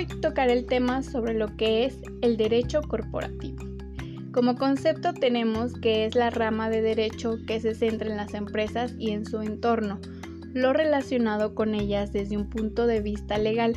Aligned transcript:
Hoy 0.00 0.06
tocaré 0.06 0.54
el 0.54 0.64
tema 0.64 1.02
sobre 1.02 1.34
lo 1.34 1.54
que 1.58 1.84
es 1.84 1.98
el 2.22 2.38
derecho 2.38 2.80
corporativo. 2.80 3.58
Como 4.32 4.56
concepto 4.56 5.12
tenemos 5.12 5.74
que 5.74 6.06
es 6.06 6.14
la 6.14 6.30
rama 6.30 6.70
de 6.70 6.80
derecho 6.80 7.36
que 7.46 7.60
se 7.60 7.74
centra 7.74 8.08
en 8.08 8.16
las 8.16 8.32
empresas 8.32 8.94
y 8.98 9.10
en 9.10 9.26
su 9.26 9.42
entorno, 9.42 10.00
lo 10.54 10.72
relacionado 10.72 11.54
con 11.54 11.74
ellas 11.74 12.14
desde 12.14 12.38
un 12.38 12.48
punto 12.48 12.86
de 12.86 13.02
vista 13.02 13.36
legal. 13.36 13.74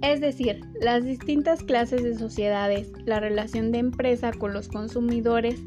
Es 0.00 0.22
decir, 0.22 0.58
las 0.80 1.04
distintas 1.04 1.62
clases 1.62 2.02
de 2.02 2.14
sociedades, 2.14 2.90
la 3.04 3.20
relación 3.20 3.72
de 3.72 3.80
empresa 3.80 4.32
con 4.32 4.54
los 4.54 4.68
consumidores, 4.68 5.60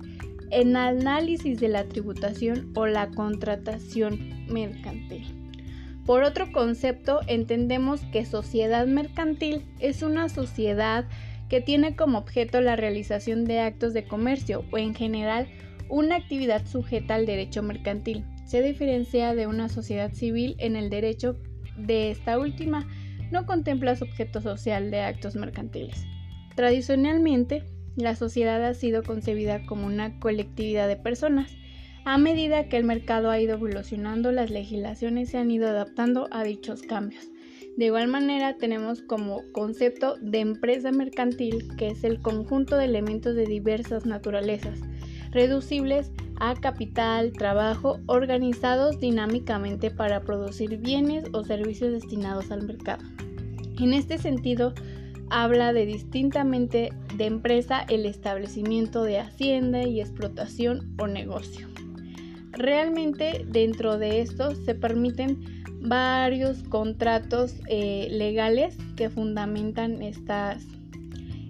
en 0.49 0.77
análisis 0.77 1.59
de 1.59 1.67
la 1.67 1.83
tributación 1.83 2.71
o 2.73 2.87
la 2.87 3.11
contratación 3.11 4.17
mercantil. 4.49 5.44
Por 6.05 6.23
otro 6.23 6.51
concepto, 6.51 7.21
entendemos 7.27 8.01
que 8.11 8.25
sociedad 8.25 8.85
mercantil 8.85 9.65
es 9.79 10.03
una 10.03 10.29
sociedad 10.29 11.05
que 11.49 11.61
tiene 11.61 11.95
como 11.95 12.19
objeto 12.19 12.61
la 12.61 12.75
realización 12.75 13.45
de 13.45 13.59
actos 13.59 13.93
de 13.93 14.07
comercio 14.07 14.65
o 14.71 14.77
en 14.77 14.93
general 14.93 15.47
una 15.89 16.15
actividad 16.15 16.65
sujeta 16.65 17.15
al 17.15 17.25
derecho 17.25 17.63
mercantil. 17.63 18.23
Se 18.45 18.61
diferencia 18.61 19.33
de 19.33 19.47
una 19.47 19.67
sociedad 19.69 20.13
civil 20.13 20.55
en 20.59 20.75
el 20.75 20.89
derecho 20.89 21.37
de 21.75 22.11
esta 22.11 22.37
última 22.37 22.87
no 23.31 23.47
contempla 23.47 23.95
su 23.95 24.05
objeto 24.05 24.41
social 24.41 24.91
de 24.91 25.01
actos 25.01 25.35
mercantiles. 25.35 26.05
Tradicionalmente, 26.55 27.63
la 27.95 28.15
sociedad 28.15 28.63
ha 28.63 28.73
sido 28.75 29.03
concebida 29.03 29.65
como 29.65 29.87
una 29.87 30.19
colectividad 30.19 30.87
de 30.87 30.97
personas. 30.97 31.51
A 32.07 32.19
medida 32.19 32.69
que 32.69 32.77
el 32.77 32.83
mercado 32.83 33.31
ha 33.31 33.39
ido 33.39 33.55
evolucionando, 33.55 34.31
las 34.31 34.51
legislaciones 34.51 35.31
se 35.31 35.39
han 35.39 35.49
ido 35.49 35.67
adaptando 35.67 36.27
a 36.29 36.43
dichos 36.43 36.83
cambios. 36.83 37.31
De 37.77 37.85
igual 37.85 38.07
manera, 38.09 38.57
tenemos 38.57 39.01
como 39.01 39.41
concepto 39.53 40.15
de 40.21 40.39
empresa 40.41 40.91
mercantil, 40.91 41.75
que 41.77 41.87
es 41.87 42.03
el 42.03 42.21
conjunto 42.21 42.77
de 42.77 42.85
elementos 42.85 43.33
de 43.33 43.47
diversas 43.47 44.05
naturalezas, 44.05 44.81
reducibles 45.31 46.11
a 46.39 46.53
capital, 46.53 47.33
trabajo, 47.33 47.99
organizados 48.05 48.99
dinámicamente 48.99 49.89
para 49.89 50.21
producir 50.21 50.77
bienes 50.77 51.25
o 51.33 51.43
servicios 51.43 51.91
destinados 51.91 52.51
al 52.51 52.67
mercado. 52.67 53.03
En 53.79 53.93
este 53.93 54.19
sentido, 54.19 54.75
habla 55.31 55.73
de 55.73 55.87
distintamente 55.87 56.93
de 57.17 57.25
empresa 57.25 57.83
el 57.89 58.05
establecimiento 58.05 59.03
de 59.03 59.17
hacienda 59.17 59.81
y 59.83 60.01
explotación 60.01 60.95
o 60.99 61.07
negocio. 61.07 61.74
Realmente 62.57 63.45
dentro 63.47 63.97
de 63.97 64.21
esto 64.21 64.55
se 64.55 64.75
permiten 64.75 65.39
varios 65.81 66.63
contratos 66.63 67.53
eh, 67.67 68.07
legales 68.09 68.77
que 68.95 69.09
fundamentan 69.09 70.01
estas 70.01 70.63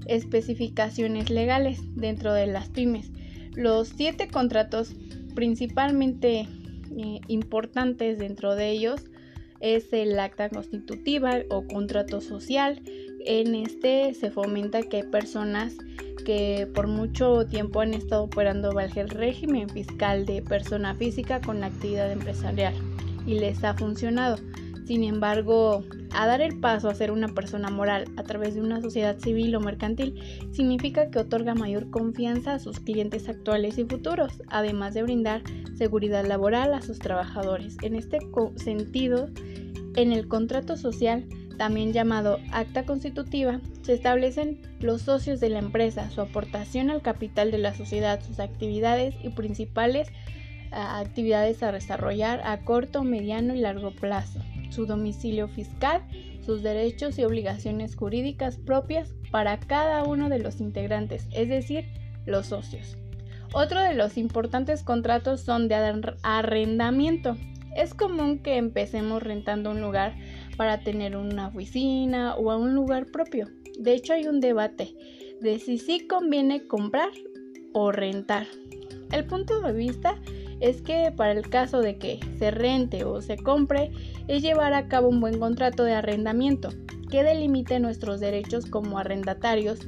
especificaciones 0.07 1.29
legales 1.29 1.79
dentro 1.95 2.33
de 2.33 2.47
las 2.47 2.69
pymes. 2.69 3.11
Los 3.53 3.89
siete 3.89 4.27
contratos 4.27 4.93
principalmente 5.35 6.47
eh, 6.97 7.19
importantes 7.27 8.17
dentro 8.17 8.55
de 8.55 8.71
ellos 8.71 9.01
es 9.59 9.91
el 9.93 10.19
acta 10.19 10.49
constitutiva 10.49 11.39
o 11.49 11.65
contrato 11.65 12.19
social. 12.21 12.81
En 13.25 13.55
este 13.55 14.13
se 14.13 14.31
fomenta 14.31 14.83
que 14.83 14.97
hay 14.97 15.03
personas 15.03 15.75
que 16.25 16.67
por 16.73 16.87
mucho 16.87 17.45
tiempo 17.47 17.79
han 17.79 17.93
estado 17.93 18.23
operando 18.23 18.73
bajo 18.73 18.99
el 18.99 19.09
régimen 19.09 19.69
fiscal 19.69 20.25
de 20.25 20.41
persona 20.41 20.93
física 20.95 21.39
con 21.39 21.61
la 21.61 21.67
actividad 21.67 22.11
empresarial 22.11 22.73
y 23.25 23.35
les 23.35 23.63
ha 23.63 23.75
funcionado. 23.75 24.37
Sin 24.85 25.03
embargo, 25.03 25.83
a 26.11 26.27
dar 26.27 26.41
el 26.41 26.59
paso 26.59 26.89
a 26.89 26.95
ser 26.95 27.11
una 27.11 27.29
persona 27.29 27.69
moral 27.69 28.05
a 28.17 28.23
través 28.23 28.55
de 28.55 28.61
una 28.61 28.81
sociedad 28.81 29.17
civil 29.17 29.55
o 29.55 29.59
mercantil 29.59 30.21
significa 30.51 31.09
que 31.09 31.19
otorga 31.19 31.55
mayor 31.55 31.89
confianza 31.89 32.53
a 32.53 32.59
sus 32.59 32.79
clientes 32.79 33.27
actuales 33.27 33.77
y 33.77 33.85
futuros, 33.85 34.43
además 34.47 34.93
de 34.93 35.03
brindar 35.03 35.41
seguridad 35.75 36.25
laboral 36.25 36.73
a 36.73 36.81
sus 36.81 36.99
trabajadores. 36.99 37.77
En 37.81 37.95
este 37.95 38.19
sentido, 38.57 39.29
en 39.95 40.11
el 40.11 40.27
contrato 40.27 40.77
social, 40.77 41.25
también 41.55 41.93
llamado 41.93 42.39
acta 42.51 42.85
constitutiva, 42.85 43.59
se 43.81 43.93
establecen 43.93 44.61
los 44.79 45.01
socios 45.01 45.39
de 45.39 45.49
la 45.49 45.59
empresa, 45.59 46.09
su 46.09 46.21
aportación 46.21 46.89
al 46.89 47.01
capital 47.01 47.51
de 47.51 47.57
la 47.57 47.73
sociedad, 47.73 48.21
sus 48.23 48.39
actividades 48.39 49.15
y 49.23 49.29
principales 49.29 50.09
actividades 50.71 51.63
a 51.63 51.71
desarrollar 51.71 52.41
a 52.43 52.61
corto, 52.61 53.03
mediano 53.03 53.55
y 53.55 53.59
largo 53.59 53.91
plazo, 53.91 54.39
su 54.69 54.85
domicilio 54.85 55.47
fiscal, 55.47 56.03
sus 56.45 56.61
derechos 56.63 57.17
y 57.17 57.23
obligaciones 57.23 57.95
jurídicas 57.95 58.57
propias 58.57 59.13
para 59.31 59.59
cada 59.59 60.03
uno 60.03 60.29
de 60.29 60.39
los 60.39 60.59
integrantes, 60.59 61.27
es 61.31 61.49
decir, 61.49 61.85
los 62.25 62.47
socios. 62.47 62.97
Otro 63.53 63.81
de 63.81 63.95
los 63.95 64.17
importantes 64.17 64.83
contratos 64.83 65.41
son 65.41 65.67
de 65.67 65.75
arrendamiento. 66.23 67.37
Es 67.75 67.93
común 67.93 68.39
que 68.39 68.57
empecemos 68.57 69.21
rentando 69.21 69.71
un 69.71 69.81
lugar 69.81 70.15
para 70.57 70.79
tener 70.79 71.17
una 71.17 71.47
oficina 71.47 72.35
o 72.35 72.57
un 72.57 72.73
lugar 72.73 73.07
propio. 73.07 73.49
De 73.77 73.93
hecho, 73.93 74.13
hay 74.13 74.27
un 74.27 74.39
debate 74.39 74.95
de 75.41 75.59
si 75.59 75.77
sí 75.77 76.07
conviene 76.07 76.67
comprar 76.67 77.09
o 77.73 77.91
rentar. 77.91 78.47
El 79.11 79.25
punto 79.25 79.59
de 79.61 79.73
vista 79.73 80.19
es 80.61 80.81
que 80.81 81.11
para 81.15 81.33
el 81.33 81.49
caso 81.49 81.81
de 81.81 81.97
que 81.97 82.19
se 82.39 82.51
rente 82.51 83.03
o 83.03 83.21
se 83.21 83.37
compre, 83.37 83.91
es 84.27 84.41
llevar 84.41 84.73
a 84.73 84.87
cabo 84.87 85.09
un 85.09 85.19
buen 85.19 85.39
contrato 85.39 85.83
de 85.83 85.93
arrendamiento 85.93 86.69
que 87.11 87.23
delimite 87.23 87.79
nuestros 87.79 88.19
derechos 88.19 88.65
como 88.65 88.97
arrendatarios, 88.97 89.79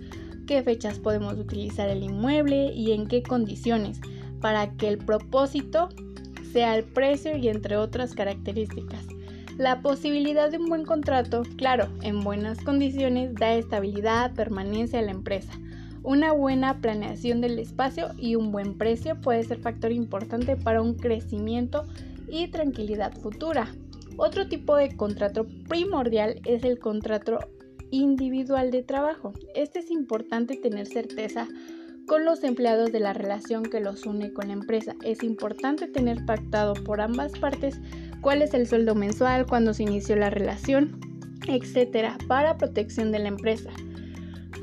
qué 0.46 0.62
fechas 0.62 1.00
podemos 1.00 1.38
utilizar 1.38 1.90
el 1.90 2.04
inmueble 2.04 2.74
y 2.74 2.92
en 2.92 3.08
qué 3.08 3.24
condiciones, 3.24 4.00
para 4.42 4.76
que 4.76 4.88
el 4.88 4.98
propósito 4.98 5.90
sea 6.52 6.76
el 6.76 6.84
precio 6.84 7.38
y 7.38 7.48
entre 7.50 7.78
otras 7.78 8.14
características. 8.14 9.06
La 9.58 9.82
posibilidad 9.82 10.52
de 10.52 10.58
un 10.58 10.68
buen 10.68 10.86
contrato, 10.86 11.44
claro, 11.58 11.88
en 12.02 12.22
buenas 12.22 12.62
condiciones, 12.62 13.34
da 13.34 13.54
estabilidad, 13.54 14.34
permanencia 14.34 15.00
a 15.00 15.04
la 15.04 15.12
empresa 15.12 15.54
una 16.08 16.32
buena 16.32 16.80
planeación 16.80 17.42
del 17.42 17.60
espacio 17.60 18.12
y 18.18 18.36
un 18.36 18.54
buen 18.54 18.78
precio 18.78 19.20
puede 19.20 19.44
ser 19.44 19.60
factor 19.60 19.92
importante 19.92 20.56
para 20.56 20.82
un 20.82 20.94
crecimiento 20.94 21.84
y 22.30 22.48
tranquilidad 22.48 23.14
futura. 23.18 23.76
Otro 24.16 24.48
tipo 24.48 24.78
de 24.78 24.96
contrato 24.96 25.46
primordial 25.68 26.40
es 26.46 26.64
el 26.64 26.80
contrato 26.80 27.40
individual 27.92 28.72
de 28.72 28.84
trabajo. 28.84 29.34
Este 29.54 29.80
es 29.80 29.92
importante 29.92 30.56
tener 30.56 30.88
certeza 30.88 31.46
con 32.08 32.24
los 32.24 32.44
empleados 32.44 32.92
de 32.92 33.02
la 33.02 33.14
relación 33.14 33.64
que 33.64 33.82
los 33.82 34.06
une 34.06 34.34
con 34.34 34.48
la 34.48 34.54
empresa. 34.54 34.96
Es 35.04 35.22
importante 35.24 35.88
tener 35.88 36.26
pactado 36.26 36.74
por 36.74 37.02
ambas 37.02 37.34
partes 37.34 37.80
cuál 38.22 38.42
es 38.42 38.54
el 38.54 38.66
sueldo 38.66 38.96
mensual, 38.96 39.46
cuándo 39.46 39.74
se 39.74 39.84
inició 39.84 40.16
la 40.16 40.30
relación, 40.30 41.00
etcétera, 41.48 42.18
para 42.28 42.58
protección 42.58 43.12
de 43.12 43.20
la 43.20 43.28
empresa. 43.28 43.70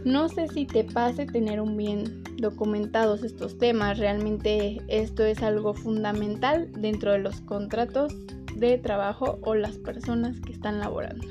No 0.04 0.28
sé 0.28 0.48
si 0.48 0.66
te 0.66 0.84
pase 0.84 1.26
tener 1.26 1.60
un 1.60 1.76
bien 1.76 2.24
documentados 2.38 3.22
estos 3.22 3.58
temas, 3.58 3.98
realmente 3.98 4.78
esto 4.88 5.24
es 5.24 5.42
algo 5.42 5.74
fundamental 5.74 6.70
dentro 6.72 7.12
de 7.12 7.18
los 7.18 7.40
contratos 7.42 8.14
de 8.56 8.78
trabajo 8.78 9.38
o 9.42 9.54
las 9.54 9.76
personas 9.78 10.40
que 10.40 10.52
están 10.52 10.80
laborando. 10.80 11.26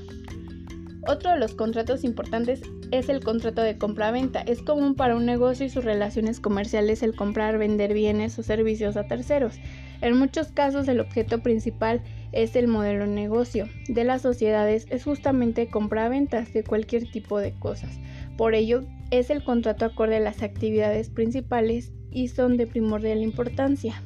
Otro 1.06 1.32
de 1.32 1.40
los 1.40 1.54
contratos 1.54 2.06
importantes 2.06 2.62
es 2.92 3.10
el 3.10 3.22
contrato 3.22 3.62
de 3.62 3.78
compra-venta. 3.78 4.40
Es 4.40 4.62
común 4.62 4.96
para 4.96 5.18
un 5.18 5.26
negocio 5.26 5.66
y 5.66 5.70
sus 5.70 5.84
relaciones 5.84 6.40
comerciales 6.40 7.04
el 7.04 7.14
comprar, 7.14 7.58
vender 7.58 7.94
bienes 7.94 8.40
o 8.40 8.44
servicios 8.44 8.96
a 8.96 9.06
terceros. 9.06 9.56
En 10.00 10.18
muchos 10.18 10.54
casos 10.54 10.88
el 10.88 11.02
objeto 11.02 11.44
principal 11.44 12.02
es 12.32 12.56
el 12.56 12.68
modelo 12.68 13.06
de 13.06 13.12
negocio 13.12 13.68
de 13.90 14.06
las 14.06 14.22
sociedades 14.22 14.86
es 14.90 15.04
justamente 15.04 15.70
compra-ventas 15.70 16.54
de 16.54 16.64
cualquier 16.64 17.12
tipo 17.12 17.38
de 17.38 17.52
cosas. 17.60 18.00
Por 18.38 18.56
ello, 18.56 18.84
es 19.12 19.30
el 19.30 19.44
contrato 19.44 19.86
acorde 19.86 20.18
a 20.18 20.22
las 20.22 20.42
actividades 20.42 21.10
principales 21.10 21.92
y 22.12 22.30
son 22.30 22.56
de 22.56 22.66
primordial 22.66 23.22
importancia. 23.22 24.02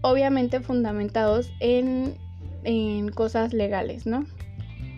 Obviamente 0.00 0.60
fundamentados 0.60 1.52
en, 1.60 2.14
en 2.64 3.10
cosas 3.10 3.52
legales, 3.52 4.06
¿no? 4.06 4.24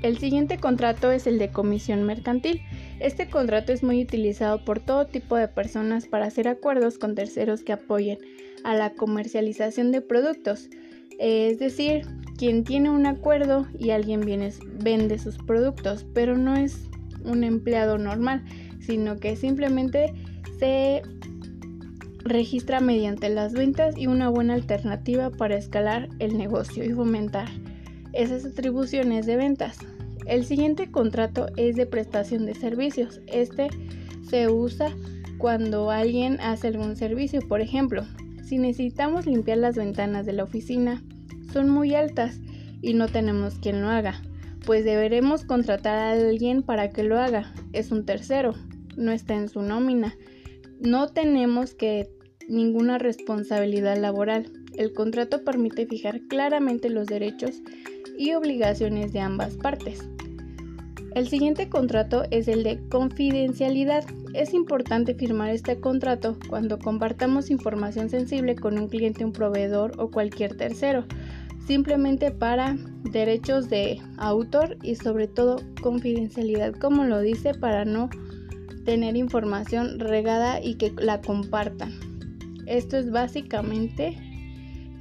El 0.05 0.19
siguiente 0.19 0.59
contrato 0.59 1.11
es 1.11 1.27
el 1.27 1.39
de 1.39 1.49
comisión 1.49 2.03
mercantil. 2.03 2.61
Este 3.01 3.31
contrato 3.31 3.73
es 3.73 3.83
muy 3.83 4.03
utilizado 4.03 4.63
por 4.63 4.79
todo 4.79 5.07
tipo 5.07 5.35
de 5.35 5.49
personas 5.49 6.07
para 6.09 6.27
hacer 6.27 6.47
acuerdos 6.47 6.99
con 6.99 7.15
terceros 7.15 7.63
que 7.63 7.73
apoyen 7.73 8.19
a 8.65 8.75
la 8.75 8.91
comercialización 8.91 9.93
de 9.93 10.03
productos. 10.03 10.69
Es 11.19 11.59
decir, 11.59 12.07
quien 12.37 12.65
tiene 12.65 12.91
un 12.91 13.07
acuerdo 13.07 13.67
y 13.79 13.93
alguien 13.93 14.21
viene, 14.21 14.53
vende 14.75 15.19
sus 15.19 15.39
productos, 15.39 16.05
pero 16.13 16.37
no 16.37 16.55
es 16.55 16.91
un 17.25 17.43
empleado 17.43 17.97
normal, 17.97 18.45
sino 18.81 19.17
que 19.17 19.37
simplemente 19.37 20.13
se 20.59 21.01
registra 22.25 22.81
mediante 22.81 23.31
las 23.31 23.55
ventas 23.55 23.97
y 23.97 24.07
una 24.07 24.29
buena 24.29 24.53
alternativa 24.53 25.31
para 25.31 25.57
escalar 25.57 26.11
el 26.19 26.37
negocio 26.37 26.85
y 26.85 26.93
fomentar 26.93 27.49
esas 28.13 28.45
atribuciones 28.45 29.25
de 29.25 29.37
ventas. 29.37 29.79
El 30.27 30.45
siguiente 30.45 30.91
contrato 30.91 31.47
es 31.57 31.77
de 31.77 31.87
prestación 31.87 32.47
de 32.47 32.55
servicios. 32.55 33.21
Este 33.27 33.69
se 34.29 34.49
usa 34.49 34.95
cuando 35.39 35.91
alguien 35.91 36.41
hace 36.41 36.69
algún 36.69 36.97
servicio. 36.97 37.41
Por 37.47 37.61
ejemplo, 37.61 38.05
si 38.43 38.59
necesitamos 38.59 39.27
limpiar 39.27 39.59
las 39.59 39.77
ventanas 39.77 40.25
de 40.25 40.33
la 40.33 40.45
oficina, 40.45 41.03
son 41.53 41.69
muy 41.69 41.95
altas 41.95 42.41
y 42.81 42.95
no 42.95 43.09
tenemos 43.09 43.57
quien 43.59 43.83
lo 43.83 43.89
haga, 43.89 44.23
pues 44.65 44.85
deberemos 44.85 45.45
contratar 45.45 45.99
a 45.99 46.13
alguien 46.13 46.63
para 46.63 46.91
que 46.91 47.03
lo 47.03 47.19
haga. 47.19 47.53
Es 47.73 47.93
un 47.93 48.07
tercero, 48.07 48.55
no 48.97 49.13
está 49.13 49.35
en 49.35 49.49
su 49.49 49.63
nómina. 49.63 50.15
No 50.81 51.09
tenemos 51.09 51.75
que 51.75 52.09
ninguna 52.49 52.99
responsabilidad 52.99 53.99
laboral. 53.99 54.51
El 54.77 54.93
contrato 54.93 55.45
permite 55.45 55.87
fijar 55.87 56.21
claramente 56.29 56.91
los 56.91 57.07
derechos 57.07 57.63
y 58.19 58.33
obligaciones 58.35 59.13
de 59.13 59.21
ambas 59.21 59.57
partes. 59.57 60.09
El 61.15 61.29
siguiente 61.29 61.69
contrato 61.69 62.25
es 62.33 62.49
el 62.49 62.65
de 62.65 62.81
confidencialidad. 62.89 64.05
Es 64.33 64.53
importante 64.53 65.15
firmar 65.15 65.51
este 65.51 65.79
contrato 65.79 66.37
cuando 66.49 66.81
compartamos 66.81 67.51
información 67.51 68.11
sensible 68.11 68.57
con 68.57 68.79
un 68.79 68.89
cliente, 68.89 69.25
un 69.25 69.33
proveedor 69.33 69.93
o 69.99 70.11
cualquier 70.11 70.57
tercero, 70.57 71.05
simplemente 71.69 72.33
para 72.33 72.77
derechos 73.13 73.69
de 73.69 74.01
autor 74.17 74.77
y 74.83 74.97
sobre 74.97 75.29
todo 75.29 75.61
confidencialidad, 75.81 76.75
como 76.75 77.05
lo 77.05 77.21
dice, 77.21 77.55
para 77.55 77.85
no 77.85 78.11
tener 78.85 79.17
información 79.17 80.01
regada 80.01 80.61
y 80.61 80.75
que 80.75 80.93
la 80.99 81.21
compartan. 81.21 81.93
Esto 82.67 82.97
es 82.97 83.13
básicamente 83.13 84.17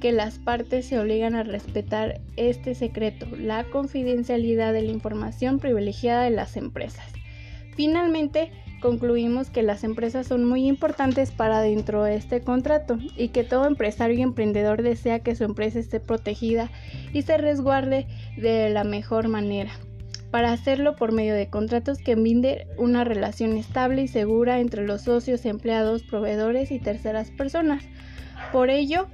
que 0.04 0.12
las 0.12 0.38
partes 0.38 0.84
se 0.84 0.98
obligan 0.98 1.34
a 1.34 1.44
respetar 1.44 2.20
este 2.36 2.74
secreto, 2.74 3.26
la 3.38 3.64
confidencialidad 3.64 4.74
de 4.74 4.82
la 4.82 4.92
información 4.92 5.58
privilegiada 5.58 6.24
de 6.24 6.30
las 6.30 6.58
empresas. 6.58 7.06
Finalmente, 7.74 8.52
concluimos 8.82 9.48
que 9.48 9.62
las 9.62 9.82
empresas 9.82 10.26
son 10.26 10.44
muy 10.44 10.68
importantes 10.68 11.30
para 11.30 11.62
dentro 11.62 12.04
de 12.04 12.16
este 12.16 12.42
contrato 12.42 12.98
y 13.16 13.28
que 13.28 13.44
todo 13.44 13.66
empresario 13.66 14.18
y 14.18 14.20
emprendedor 14.20 14.82
desea 14.82 15.20
que 15.20 15.34
su 15.34 15.44
empresa 15.44 15.78
esté 15.78 16.00
protegida 16.00 16.70
y 17.14 17.22
se 17.22 17.38
resguarde 17.38 18.06
de 18.36 18.68
la 18.68 18.84
mejor 18.84 19.28
manera. 19.28 19.72
Para 20.30 20.52
hacerlo 20.52 20.96
por 20.96 21.12
medio 21.12 21.32
de 21.32 21.48
contratos 21.48 21.96
que 21.96 22.14
brinden 22.14 22.68
una 22.76 23.04
relación 23.04 23.56
estable 23.56 24.02
y 24.02 24.08
segura 24.08 24.60
entre 24.60 24.86
los 24.86 25.00
socios, 25.00 25.46
empleados, 25.46 26.02
proveedores 26.02 26.72
y 26.72 26.78
terceras 26.78 27.30
personas. 27.30 27.84
Por 28.52 28.68
ello, 28.68 29.06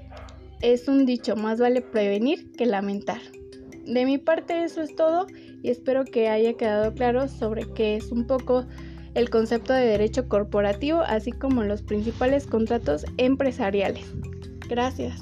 es 0.60 0.88
un 0.88 1.06
dicho, 1.06 1.36
más 1.36 1.58
vale 1.58 1.80
prevenir 1.80 2.50
que 2.52 2.66
lamentar. 2.66 3.20
De 3.84 4.04
mi 4.04 4.18
parte 4.18 4.64
eso 4.64 4.82
es 4.82 4.94
todo 4.94 5.26
y 5.62 5.70
espero 5.70 6.04
que 6.04 6.28
haya 6.28 6.54
quedado 6.54 6.94
claro 6.94 7.28
sobre 7.28 7.66
qué 7.72 7.96
es 7.96 8.12
un 8.12 8.26
poco 8.26 8.66
el 9.14 9.30
concepto 9.30 9.72
de 9.72 9.86
derecho 9.86 10.28
corporativo, 10.28 11.00
así 11.00 11.32
como 11.32 11.64
los 11.64 11.82
principales 11.82 12.46
contratos 12.46 13.04
empresariales. 13.16 14.06
Gracias. 14.68 15.20